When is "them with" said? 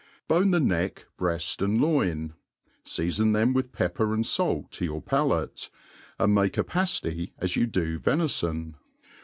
3.33-3.71